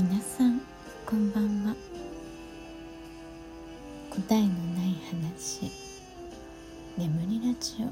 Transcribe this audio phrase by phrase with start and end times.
[0.00, 0.60] 皆さん
[1.04, 1.74] こんばんは。
[4.10, 4.52] 答えのな
[4.86, 5.72] い話。
[6.96, 7.86] 眠りラジオ。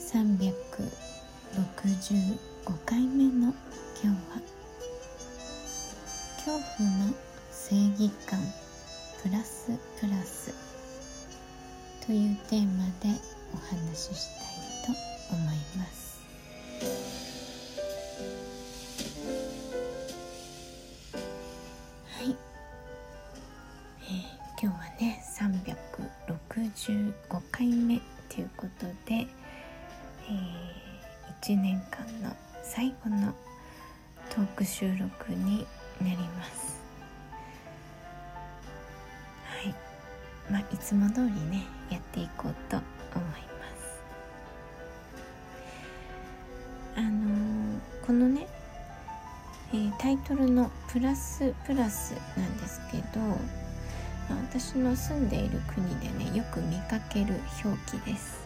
[0.00, 2.38] 365
[2.84, 3.54] 回目の
[4.02, 4.14] 今日は。
[6.34, 7.14] 恐怖の
[7.52, 8.40] 正義感。
[9.22, 10.52] プラスプラス。
[12.04, 13.10] というテーマで
[13.54, 14.40] お話しした
[14.90, 14.94] い
[15.30, 16.16] と思います。
[25.46, 27.12] 365
[27.52, 33.32] 回目ということで、えー、1年間の最後の
[34.28, 35.64] トーク収録に
[36.02, 36.80] なります。
[39.46, 39.74] はい。
[40.50, 42.76] まあいつも通りねやっていこうと
[43.14, 43.36] 思いま
[43.76, 44.02] す。
[46.96, 48.48] あのー、このね、
[49.72, 53.20] えー、タイトルの「プラスプラス」なんですけど、
[54.34, 58.40] 私の住んでいる国でねよく見かける表記です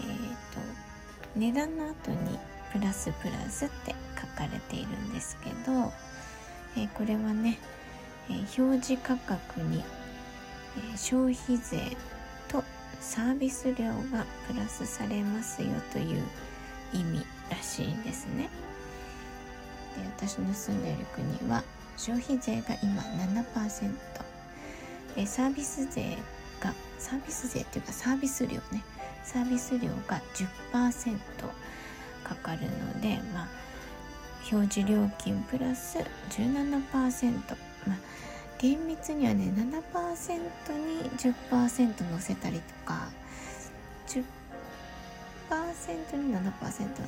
[0.00, 0.90] えっ、ー、と
[1.36, 2.38] 値段の後に
[2.72, 5.92] プラスプラスって書かれているんですけど、
[6.76, 7.58] えー、これはね、
[8.28, 9.82] えー、表示価格に、
[10.76, 11.96] えー、消費税
[12.48, 12.62] と
[13.00, 16.22] サービス料がプラスされますよという
[16.92, 18.48] 意味らしいんですね。
[19.96, 21.62] で私の住んでいる国は
[21.96, 23.92] 消費税が今7%
[25.16, 26.16] えサービス税
[26.60, 28.82] がサービス税っていうかサービス料ね。
[29.22, 30.20] サービス料が
[30.72, 31.18] 10%
[32.24, 33.48] かかるので、まあ、
[34.50, 35.98] 表示料金プラス
[36.30, 37.32] 17%、
[37.86, 37.98] まあ、
[38.58, 43.08] 厳密にはね7%に10%乗せたりとか
[44.06, 44.24] 10%
[46.16, 46.42] に7%は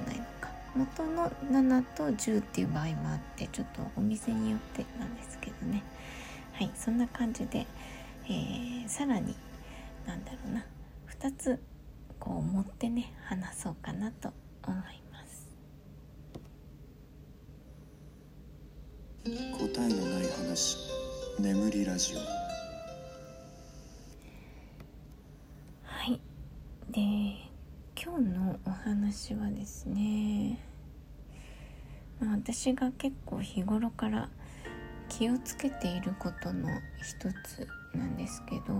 [0.06, 0.50] ないのか。
[0.75, 5.83] 元の7と10っていう場合もあってちょっとお店によってなんですけどね。
[6.55, 7.67] はいそんな感じで、
[8.27, 9.34] えー、さらに
[10.06, 10.64] なんだろうな。
[11.20, 11.60] 2つ
[12.18, 14.33] こう持ってね話そうかなと
[14.64, 15.50] 思います。
[19.24, 20.77] 答えのない話
[21.38, 22.18] 眠りラジオ。
[25.84, 26.20] はい。
[26.90, 27.00] で
[28.00, 30.58] 今日のお話はですね、
[32.20, 34.28] まあ、私が結構日頃から
[35.08, 36.68] 気をつけていることの
[37.00, 38.77] 一つなんですけど、えー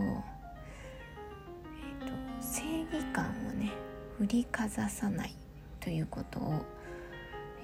[2.07, 2.63] と、正
[2.93, 3.73] 義感をね
[4.19, 5.35] 振りかざさない
[5.81, 6.65] ということを、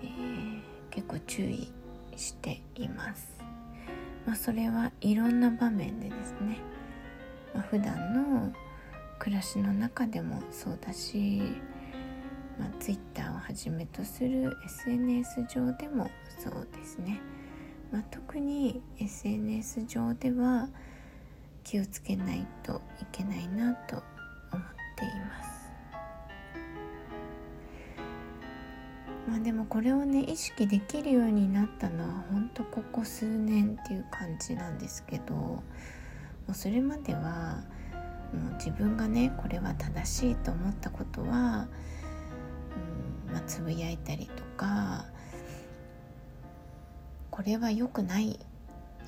[0.02, 1.72] えー、結構注意
[2.16, 3.38] しています。
[4.26, 6.58] まあ、それはいろんな場面でですね、
[7.54, 8.52] まあ、普段の
[9.18, 11.40] 暮らしの中でもそうだし、
[12.58, 17.22] まあ、Twitter をはじめとする SNS 上でもそうですね、
[17.90, 20.68] まあ、特に SNS 上では
[21.68, 24.04] 気をつけないといけないなと思っ
[24.96, 25.70] ています。
[29.28, 35.62] まあでもこれをね意識できるようになったのはほんとここ数年っていう感じなんですけども
[36.48, 37.62] うそれまでは
[38.32, 41.30] もう自分がねこれは正しいと思ったことは、う
[43.30, 45.04] んまあ、つぶやいたりとか
[47.30, 48.40] これは良くない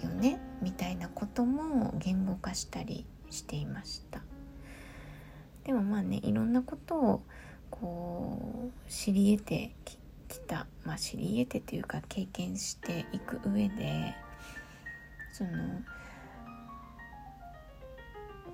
[0.03, 4.23] よねみたいなことも言語化したりしていました。
[5.65, 7.23] でもまあねいろんなことを
[7.71, 9.75] こう知り得て
[10.29, 14.15] きた、まあ、知り得てというか経験していく上で
[15.33, 15.51] その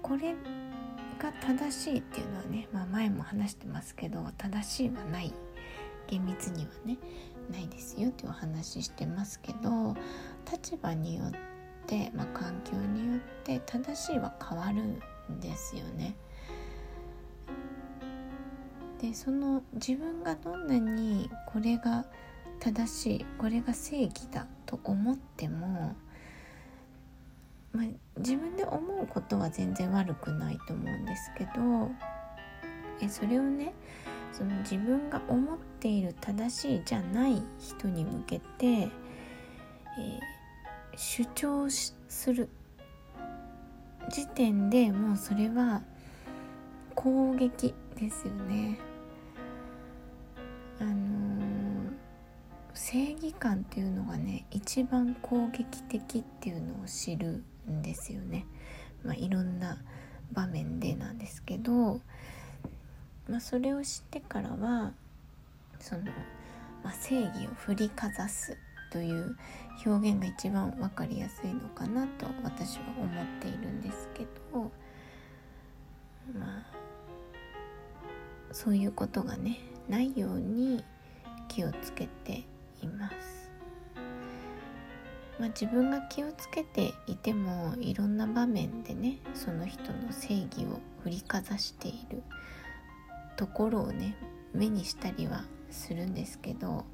[0.03, 0.34] これ
[1.19, 5.33] が正しいっていうのはね、まあ、前も話してますけど正しいはない。
[6.07, 6.99] 厳密にはね
[7.51, 9.97] ないですよっていうお話ししてますけど
[10.51, 11.33] 立場によっ
[11.87, 16.16] て、まあ、環境によって正しいは変わるんですよね。
[19.01, 22.07] でその自分がどんなにこれが
[22.60, 25.95] 正しいこれが正義だと思っても、
[27.72, 31.91] まあ、自分で思うことは全然悪くないと思うんですけど
[33.01, 33.75] えそれをね
[34.33, 38.91] その自分が思っている正しいじゃない人に向けて、えー、
[40.97, 42.48] 主張する
[44.10, 45.83] 時点でもうそれは
[46.95, 48.78] 攻撃ですよね。
[50.78, 51.93] あのー、
[52.75, 58.47] 正義感っていうのがね一番攻撃的っていうのを知るんですよね。
[59.04, 59.78] まあ、いろんな
[60.33, 62.01] 場面でなんですけど、
[63.28, 64.93] まあ、それを知ってからは
[65.78, 66.04] その、
[66.83, 68.57] まあ、正義を振りかざす
[68.97, 69.37] という
[69.84, 74.71] 表現が一番分かりやすいのかなと私は思っているんですけど
[76.33, 76.66] まあ
[78.53, 80.83] そういうことがねないように
[81.47, 82.45] 気をつけて
[82.83, 83.51] います。
[85.39, 92.22] まあ、自分が気をつけていてもいろんな場面でねその人の正義を振りかざしている
[93.37, 94.16] ところをね
[94.54, 96.87] 目にしたりはするんですけど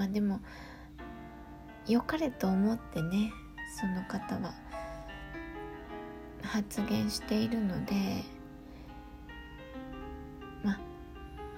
[0.00, 0.40] まあでも
[1.86, 3.30] 良かれと思ってね
[3.78, 4.54] その方は
[6.42, 8.24] 発言しているので
[10.64, 10.80] まあ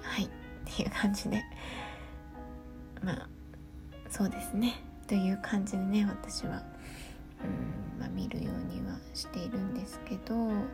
[0.02, 0.28] はいっ
[0.64, 1.44] ていう感じで
[3.00, 3.28] まあ
[4.10, 4.74] そうですね
[5.06, 6.64] という感じでね私は
[7.44, 10.72] うん、まあ、見るようにはしているんですけどうん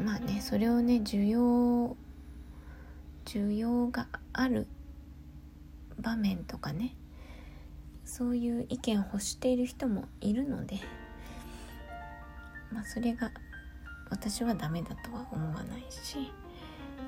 [0.00, 1.94] まあねそれをね需要
[3.26, 4.66] 需要がある
[6.00, 6.96] 場面とかね
[8.04, 10.80] そういう意見を欲している人もいるので
[12.72, 13.30] まあそれが
[14.08, 16.32] 私はダメだとは思わないし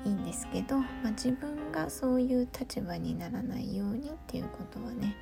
[0.05, 5.15] いいんですけど、まあ、自分がそういう立場にならないようにっていうことはね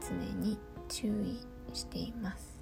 [0.00, 0.58] 常に
[0.88, 1.38] 注意
[1.74, 2.58] しています。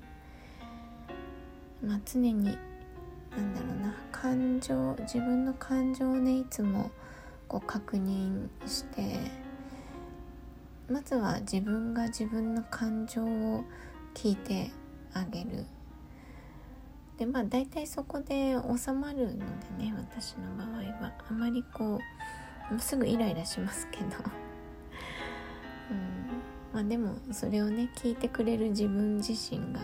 [1.83, 6.91] まあ、常になんだろうな感情自分の感情をねいつも
[7.49, 9.19] こう確認して
[10.91, 13.65] まずは自分が自分の感情を
[14.15, 14.71] 聞いて
[15.13, 15.65] あげる。
[17.19, 19.39] でまあ大体そこで収まるの
[19.79, 21.13] でね私の場合は。
[21.29, 21.99] あまりこ
[22.73, 24.07] うすぐイライラしますけど。
[25.91, 26.07] うん。
[26.73, 29.81] まあでもそれをね聞いてくれる自分自身が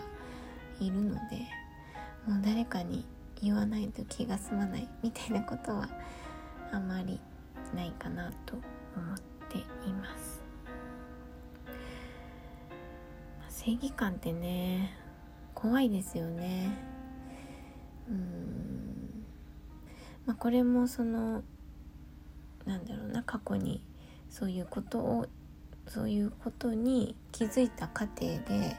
[0.79, 1.47] いるので
[2.27, 3.05] もう誰かに
[3.41, 5.89] 言わないと気が済まないみたいなことは
[6.71, 7.19] あまり
[7.75, 8.61] ないかなと思
[9.15, 9.17] っ
[9.49, 10.43] ています、
[13.39, 14.97] まあ、正義感ってね
[15.63, 16.75] 怖いですよね。
[18.09, 19.25] うん。
[20.25, 21.41] まあこれもその
[22.65, 23.81] なんだろうな過去に
[24.29, 25.27] そういうことを
[25.87, 28.77] そういうことに気づいた過程で、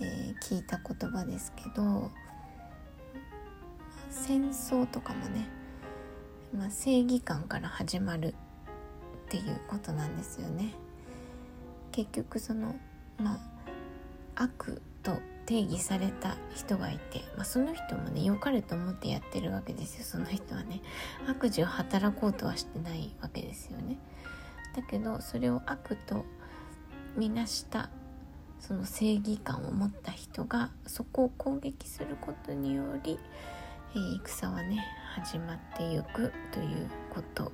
[0.00, 2.10] えー、聞いた言葉ですけど
[4.10, 5.48] 戦争とかもね、
[6.56, 8.34] まあ、正義感から始まる
[9.26, 10.74] っていうことなんですよね。
[11.92, 12.74] 結局その
[13.18, 13.38] ま
[14.36, 20.04] あ悪と定義された人がいて、まあ、その人もね良かれと思ってやってるわけですよ。
[20.04, 20.80] その人はね。
[21.28, 23.98] 悪事を働こうとはしてないわけですよね。
[24.76, 26.24] だけどそれを悪と
[27.16, 27.90] みなした
[28.58, 33.18] その正義感を持った人がそこを攻撃することにより、
[33.94, 34.78] えー、戦はね
[35.14, 37.52] 始まっていくということ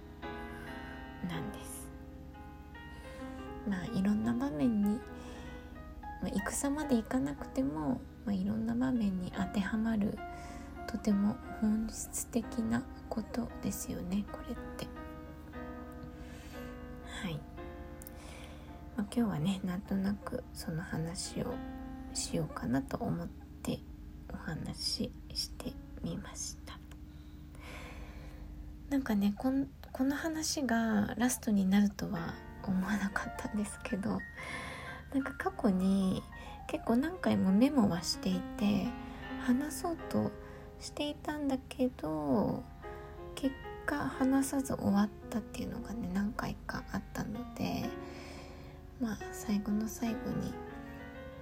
[1.28, 1.88] なんです。
[3.69, 5.00] まあいろんな場面に
[6.22, 10.19] まあ、戦までいかなくても、まあ、いろんな場面に当てはまる
[10.87, 14.87] とても本質的なことですよねこれって。
[17.22, 17.34] はい、
[18.96, 21.54] まあ、今日はねなんとなくその話を
[22.14, 23.28] しようかなと思っ
[23.62, 23.80] て
[24.33, 26.58] お話ししてみました。
[28.90, 32.35] なんかねこんこの話がラストになるとは
[32.66, 34.18] 思わなかったんですけど
[35.12, 36.23] なんか過去に
[36.68, 38.87] 結構何回もメモはしていて
[39.45, 40.30] 話そうと
[40.80, 42.62] していたんだけど
[43.35, 43.54] 結
[43.85, 47.85] 果話さず終わったっていうのがね何回かあったので
[49.00, 50.54] まあ最後の最後に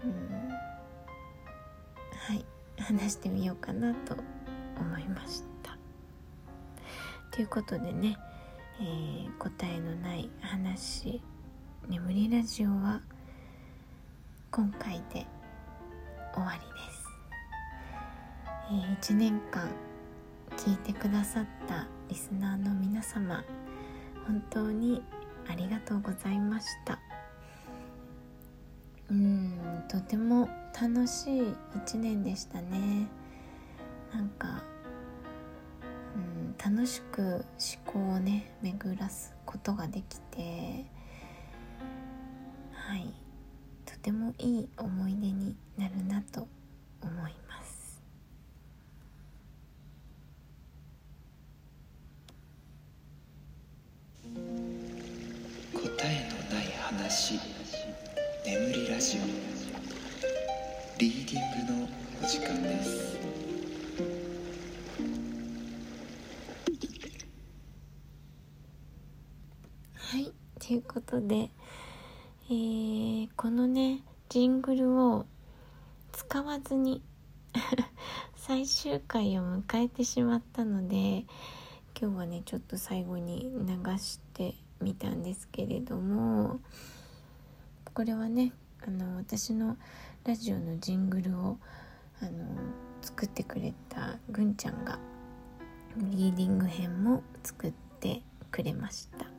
[0.05, 2.45] うんはい
[2.83, 4.17] 話してみようかなと
[4.81, 5.56] 思いました。
[7.37, 8.17] ということでね、
[8.81, 11.21] えー、答えのない話
[11.87, 13.03] 「眠りラジオ」は
[14.51, 15.27] 「今回で
[16.33, 17.05] 終わりです、
[18.71, 19.69] えー、1年間
[20.57, 23.45] 聞いてくださったリスナーの皆様
[24.27, 25.03] 本当に
[25.47, 26.99] ありがとうございました。
[29.11, 31.43] うんとても楽しい
[31.75, 33.07] 1年でしたね。
[34.13, 34.65] なんか、
[36.63, 37.45] 楽しく思
[37.85, 40.87] 考をね巡らすことができて
[42.73, 43.13] はい。
[43.85, 46.47] とてもいい思い出になるなと
[47.03, 48.03] 思います。
[54.23, 57.41] 答えのない話
[58.45, 59.21] 眠りラジオ。
[60.99, 61.46] リーディン
[70.17, 70.33] はい。
[70.59, 71.51] ということで、
[72.49, 75.27] えー、このねジングルを
[76.11, 77.03] 使わずに
[78.35, 81.27] 最終回を迎えてしまったので
[82.01, 86.61] 今日はねちょっと最後に流してみたんですけれども
[87.93, 88.55] これはね
[88.89, 89.77] あの私の
[90.25, 91.59] ラジオのジングルを
[92.23, 92.31] あの
[93.03, 94.99] 作ってくれたぐんちゃんが
[95.99, 99.36] リーディング編も作ってくれました、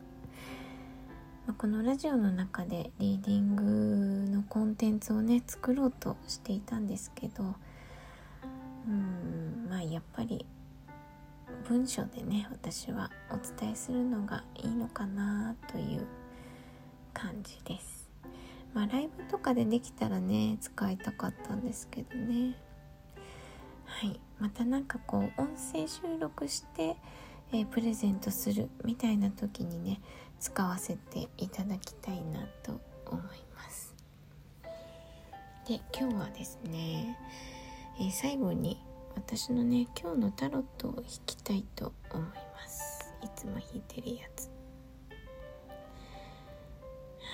[1.48, 7.56] まこのラジオの中でリーディングのコンテンツをね作ろうとしていたんですけど
[8.88, 10.46] うんまあやっぱり
[11.68, 16.06] 文章でね私はお伝えするのがいいのかなという
[17.14, 18.10] 感じです。
[18.74, 22.56] まあライブとかでできたらね使いたかったんですけどね。
[23.86, 24.20] はい。
[24.40, 26.96] またなんかこう音声収録して、
[27.52, 30.00] えー、プレゼントするみたいな時にね
[30.40, 33.24] 使わせていただきたいなと思い
[33.56, 33.94] ます。
[35.68, 37.18] で今日はですね、
[38.00, 38.82] えー、最後に
[39.16, 43.14] 私のね今日のタロットを引きたいと思います。
[43.24, 44.50] いつも引いてるやつ。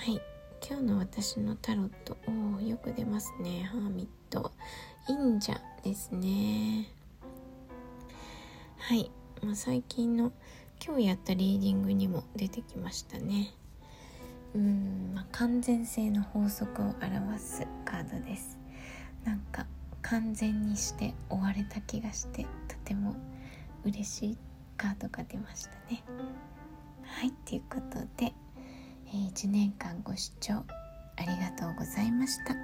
[0.06, 0.22] はい。
[0.66, 2.18] 今日の私のタロット
[2.58, 3.64] およく出ますね。
[3.64, 4.52] ハーミット。
[5.10, 6.88] 忍者ですね。
[8.78, 10.32] はい、まあ、最近の
[10.86, 13.54] 今日やったリーディングにも出てきましたね。
[14.56, 18.58] うん、まあ、完全性の法則を表すカードです。
[19.24, 19.66] なんか
[20.02, 23.16] 完全にして終われた気がしてとても
[23.86, 24.38] 嬉しい
[24.78, 26.04] カードが出ましたね。
[27.04, 28.34] はいということで、
[29.08, 30.54] えー、1年間ご視聴
[31.16, 32.64] ありがとうございました。